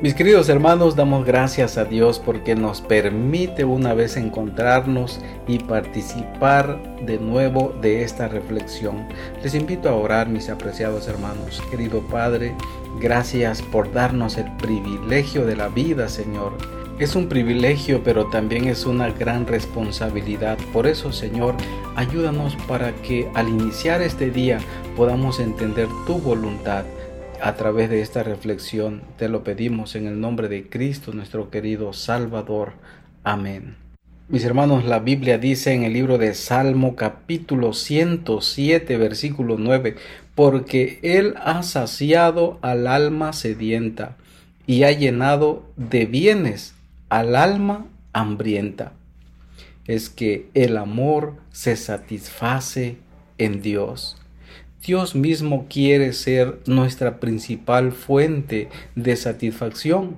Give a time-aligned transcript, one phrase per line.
[0.00, 5.18] Mis queridos hermanos, damos gracias a Dios porque nos permite una vez encontrarnos
[5.48, 9.08] y participar de nuevo de esta reflexión.
[9.42, 11.60] Les invito a orar, mis apreciados hermanos.
[11.68, 12.54] Querido Padre,
[13.00, 16.52] gracias por darnos el privilegio de la vida, Señor.
[17.00, 20.58] Es un privilegio, pero también es una gran responsabilidad.
[20.72, 21.56] Por eso, Señor,
[21.96, 24.60] ayúdanos para que al iniciar este día
[24.96, 26.84] podamos entender tu voluntad
[27.42, 31.92] a través de esta reflexión te lo pedimos en el nombre de Cristo nuestro querido
[31.92, 32.72] Salvador.
[33.24, 33.76] Amén.
[34.28, 39.96] Mis hermanos, la Biblia dice en el libro de Salmo capítulo 107 versículo 9,
[40.34, 44.16] porque Él ha saciado al alma sedienta
[44.66, 46.74] y ha llenado de bienes
[47.08, 48.92] al alma hambrienta.
[49.86, 52.98] Es que el amor se satisface
[53.38, 54.18] en Dios.
[54.84, 60.16] Dios mismo quiere ser nuestra principal fuente de satisfacción.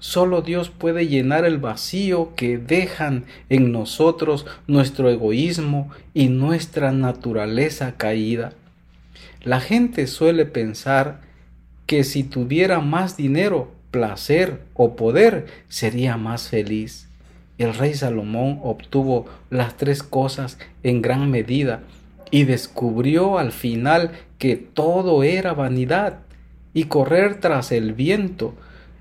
[0.00, 7.94] Solo Dios puede llenar el vacío que dejan en nosotros nuestro egoísmo y nuestra naturaleza
[7.96, 8.54] caída.
[9.42, 11.20] La gente suele pensar
[11.86, 17.08] que si tuviera más dinero, placer o poder, sería más feliz.
[17.56, 21.82] El rey Salomón obtuvo las tres cosas en gran medida
[22.32, 26.20] y descubrió al final que todo era vanidad
[26.74, 28.54] y correr tras el viento.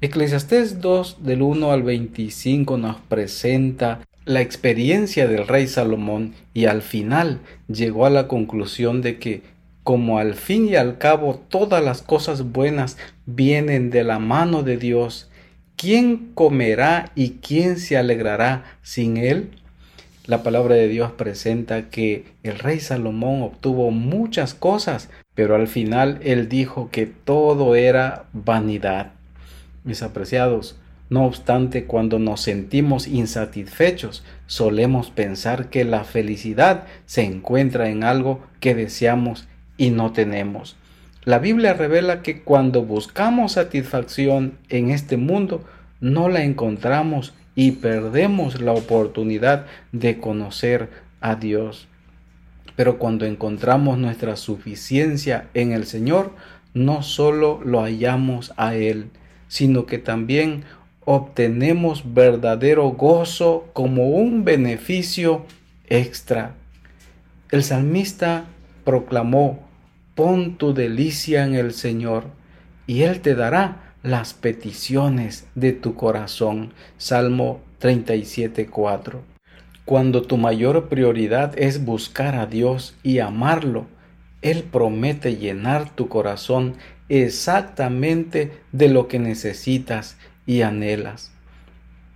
[0.00, 6.82] Eclesiastés 2 del 1 al 25 nos presenta la experiencia del rey Salomón y al
[6.82, 9.42] final llegó a la conclusión de que
[9.82, 14.76] como al fin y al cabo todas las cosas buenas vienen de la mano de
[14.76, 15.30] Dios,
[15.76, 19.50] ¿quién comerá y quién se alegrará sin él?
[20.26, 26.18] La palabra de Dios presenta que el rey Salomón obtuvo muchas cosas, pero al final
[26.24, 29.12] él dijo que todo era vanidad.
[29.84, 37.88] Mis apreciados, no obstante, cuando nos sentimos insatisfechos, solemos pensar que la felicidad se encuentra
[37.88, 39.46] en algo que deseamos
[39.76, 40.74] y no tenemos.
[41.22, 45.64] La Biblia revela que cuando buscamos satisfacción en este mundo,
[46.00, 50.90] no la encontramos y perdemos la oportunidad de conocer
[51.20, 51.88] a Dios.
[52.76, 56.32] Pero cuando encontramos nuestra suficiencia en el Señor,
[56.74, 59.08] no solo lo hallamos a Él,
[59.48, 60.64] sino que también
[61.06, 65.46] obtenemos verdadero gozo como un beneficio
[65.88, 66.54] extra.
[67.50, 68.44] El salmista
[68.84, 69.66] proclamó,
[70.14, 72.24] pon tu delicia en el Señor,
[72.86, 76.72] y Él te dará las peticiones de tu corazón.
[76.96, 79.18] Salmo 37.4.
[79.84, 83.86] Cuando tu mayor prioridad es buscar a Dios y amarlo,
[84.42, 86.74] Él promete llenar tu corazón
[87.08, 91.32] exactamente de lo que necesitas y anhelas.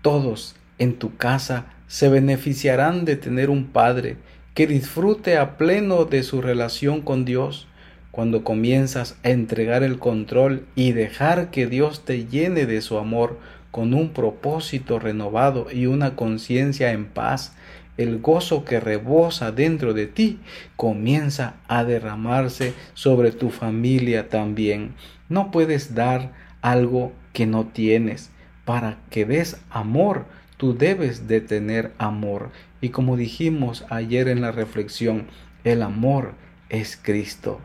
[0.00, 4.16] Todos en tu casa se beneficiarán de tener un Padre
[4.54, 7.66] que disfrute a pleno de su relación con Dios
[8.10, 13.38] cuando comienzas a entregar el control y dejar que Dios te llene de su amor
[13.70, 17.54] con un propósito renovado y una conciencia en paz,
[17.96, 20.40] el gozo que rebosa dentro de ti
[20.76, 24.94] comienza a derramarse sobre tu familia también.
[25.28, 26.32] No puedes dar
[26.62, 28.30] algo que no tienes.
[28.64, 30.24] Para que des amor,
[30.56, 32.50] tú debes de tener amor.
[32.80, 35.26] Y como dijimos ayer en la reflexión,
[35.64, 36.34] el amor
[36.68, 37.60] es Cristo.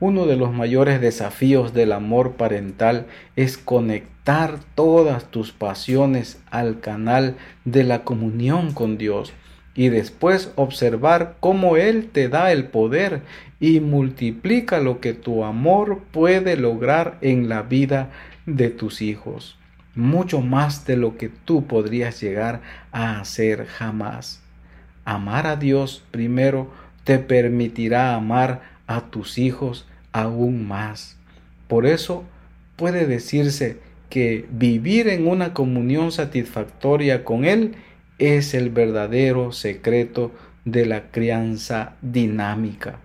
[0.00, 7.36] Uno de los mayores desafíos del amor parental es conectar todas tus pasiones al canal
[7.64, 9.32] de la comunión con Dios
[9.74, 13.22] y después observar cómo Él te da el poder
[13.58, 18.10] y multiplica lo que tu amor puede lograr en la vida
[18.46, 19.58] de tus hijos,
[19.96, 22.60] mucho más de lo que tú podrías llegar
[22.92, 24.42] a hacer jamás.
[25.04, 26.70] Amar a Dios primero
[27.02, 31.16] te permitirá amar a tus hijos aún más.
[31.68, 32.24] Por eso
[32.74, 33.78] puede decirse
[34.10, 37.76] que vivir en una comunión satisfactoria con Él
[38.18, 40.32] es el verdadero secreto
[40.64, 42.98] de la crianza dinámica.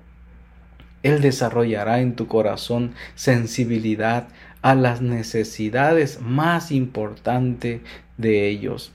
[1.03, 4.29] Él desarrollará en tu corazón sensibilidad
[4.62, 7.81] a las necesidades más importantes
[8.18, 8.94] de ellos.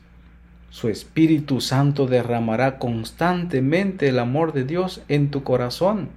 [0.71, 6.09] Su Espíritu Santo derramará constantemente el amor de Dios en tu corazón.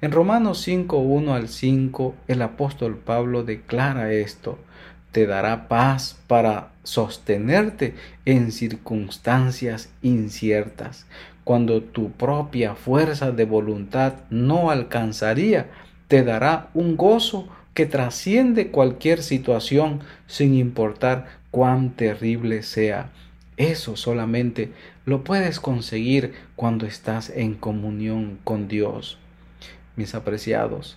[0.00, 4.58] En Romanos 5, 1 al 5, el apóstol Pablo declara esto,
[5.12, 7.94] te dará paz para sostenerte
[8.24, 11.06] en circunstancias inciertas,
[11.44, 15.68] cuando tu propia fuerza de voluntad no alcanzaría,
[16.08, 23.10] te dará un gozo que trasciende cualquier situación sin importar cuán terrible sea.
[23.56, 24.72] Eso solamente
[25.04, 29.18] lo puedes conseguir cuando estás en comunión con Dios.
[29.98, 30.96] Mis apreciados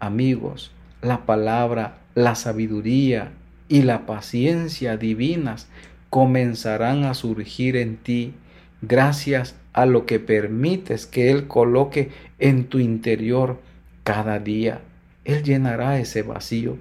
[0.00, 3.30] amigos, la palabra, la sabiduría
[3.68, 5.68] y la paciencia divinas
[6.10, 8.34] comenzarán a surgir en ti
[8.80, 12.10] gracias a lo que permites que Él coloque
[12.40, 13.60] en tu interior
[14.02, 14.80] cada día.
[15.24, 16.78] Él llenará ese vacío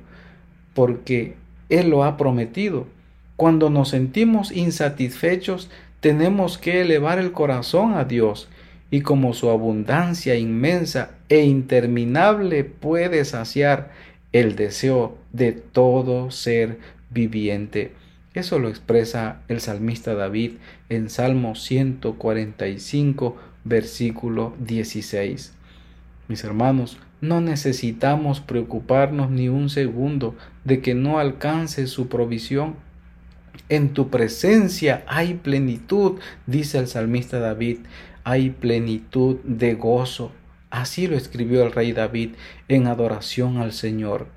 [0.74, 1.36] porque
[1.70, 2.88] Él lo ha prometido.
[3.36, 5.70] Cuando nos sentimos insatisfechos,
[6.00, 8.50] tenemos que elevar el corazón a Dios
[8.92, 13.92] y como su abundancia inmensa e interminable puede saciar
[14.34, 16.78] el deseo de todo ser
[17.10, 17.94] viviente.
[18.34, 20.54] Eso lo expresa el salmista David
[20.90, 25.54] en Salmo 145, versículo 16.
[26.28, 32.76] Mis hermanos, no necesitamos preocuparnos ni un segundo de que no alcance su provisión.
[33.68, 37.80] En tu presencia hay plenitud, dice el salmista David,
[38.24, 40.32] hay plenitud de gozo.
[40.70, 42.32] Así lo escribió el rey David
[42.68, 44.28] en adoración al Señor.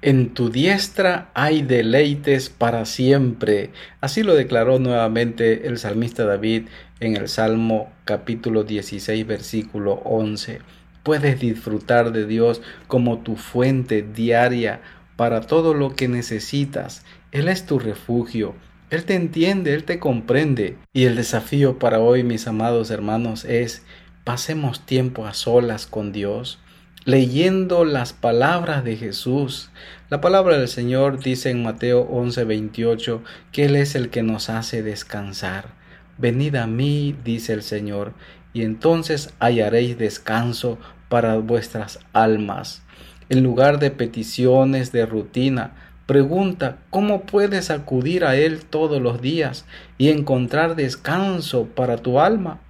[0.00, 3.70] En tu diestra hay deleites para siempre.
[4.00, 6.68] Así lo declaró nuevamente el salmista David
[7.00, 10.60] en el Salmo capítulo 16 versículo 11.
[11.02, 14.82] Puedes disfrutar de Dios como tu fuente diaria
[15.16, 17.04] para todo lo que necesitas.
[17.32, 18.54] Él es tu refugio.
[18.90, 20.76] Él te entiende, Él te comprende.
[20.92, 23.84] Y el desafío para hoy, mis amados hermanos, es
[24.24, 26.58] pasemos tiempo a solas con Dios
[27.08, 29.70] leyendo las palabras de Jesús.
[30.10, 34.82] La palabra del Señor dice en Mateo 11:28 que Él es el que nos hace
[34.82, 35.72] descansar.
[36.18, 38.12] Venid a mí, dice el Señor,
[38.52, 42.82] y entonces hallaréis descanso para vuestras almas.
[43.30, 49.66] En lugar de peticiones de rutina, pregunta cómo puedes acudir a Él todos los días
[49.98, 52.60] y encontrar descanso para tu alma,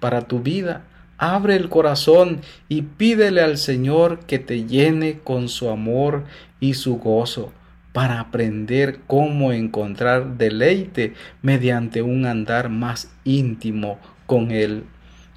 [0.00, 0.82] para tu vida.
[1.16, 6.24] Abre el corazón y pídele al Señor que te llene con su amor
[6.58, 7.52] y su gozo
[7.92, 14.82] para aprender cómo encontrar deleite mediante un andar más íntimo con Él.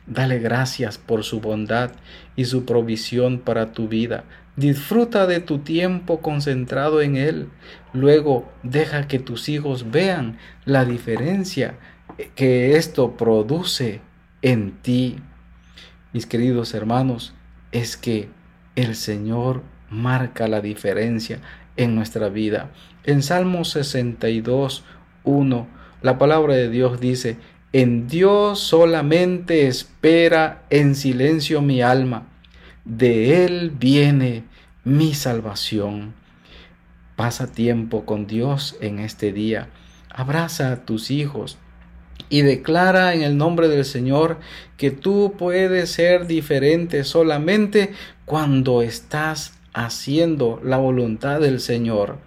[0.08, 1.92] Dale gracias por su bondad
[2.36, 4.24] y su provisión para tu vida.
[4.56, 7.50] Disfruta de tu tiempo concentrado en Él.
[7.94, 11.78] Luego deja que tus hijos vean la diferencia
[12.36, 14.02] que esto produce
[14.42, 15.18] en ti
[16.14, 17.34] mis queridos hermanos,
[17.72, 18.28] es que
[18.76, 21.40] el Señor marca la diferencia
[21.78, 22.72] en nuestra vida.
[23.06, 24.84] En Salmo 62,
[25.24, 25.68] 1,
[26.02, 27.38] la palabra de Dios dice,
[27.74, 32.28] en Dios solamente espera en silencio mi alma,
[32.86, 34.44] de Él viene
[34.84, 36.14] mi salvación.
[37.16, 39.70] Pasa tiempo con Dios en este día.
[40.10, 41.58] Abraza a tus hijos,
[42.32, 44.40] y declara en el nombre del Señor
[44.78, 47.92] que tú puedes ser diferente solamente
[48.26, 52.20] cuando estás haciendo la voluntad del Señor.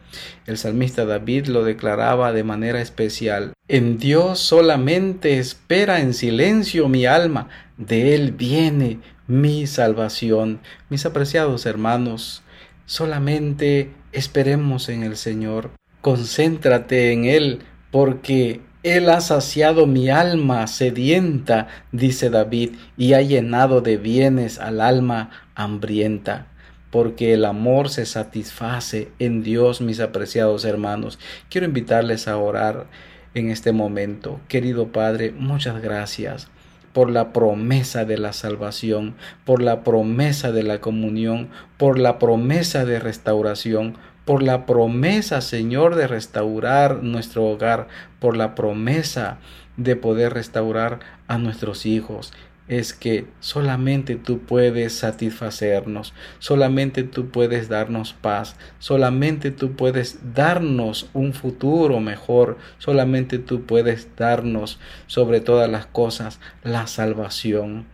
[0.46, 3.53] El salmista David lo declaraba de manera especial.
[3.66, 10.60] En Dios solamente espera en silencio mi alma, de Él viene mi salvación.
[10.90, 12.42] Mis apreciados hermanos,
[12.84, 15.70] solamente esperemos en el Señor.
[16.02, 23.80] Concéntrate en Él, porque él ha saciado mi alma sedienta, dice David, y ha llenado
[23.80, 26.48] de bienes al alma hambrienta
[26.90, 31.18] porque el amor se satisface en Dios, mis apreciados hermanos.
[31.50, 32.86] Quiero invitarles a orar
[33.34, 34.40] en este momento.
[34.48, 36.48] Querido Padre, muchas gracias
[36.92, 42.84] por la promesa de la salvación, por la promesa de la comunión, por la promesa
[42.84, 47.88] de restauración, por la promesa, Señor, de restaurar nuestro hogar,
[48.20, 49.38] por la promesa
[49.76, 52.32] de poder restaurar a nuestros hijos.
[52.66, 61.10] Es que solamente tú puedes satisfacernos, solamente tú puedes darnos paz, solamente tú puedes darnos
[61.12, 67.86] un futuro mejor, solamente tú puedes darnos sobre todas las cosas la salvación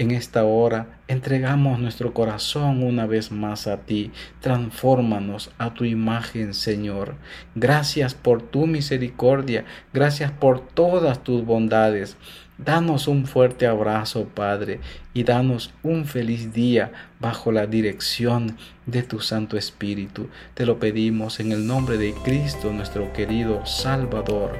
[0.00, 4.12] en esta hora entregamos nuestro corazón una vez más a ti.
[4.40, 7.16] Transfórmanos a tu imagen, Señor.
[7.54, 9.66] Gracias por tu misericordia.
[9.92, 12.16] Gracias por todas tus bondades.
[12.62, 14.80] Danos un fuerte abrazo, Padre,
[15.14, 20.28] y danos un feliz día bajo la dirección de tu Santo Espíritu.
[20.52, 24.58] Te lo pedimos en el nombre de Cristo, nuestro querido Salvador.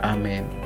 [0.00, 0.63] Amén.